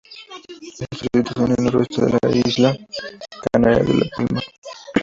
Está 0.67 0.97
situado 0.97 1.45
en 1.45 1.55
el 1.59 1.65
noreste 1.65 2.01
de 2.03 2.17
la 2.23 2.31
isla 2.35 2.75
canaria 3.51 3.83
de 3.83 3.93
La 3.93 4.05
Palma. 4.17 4.41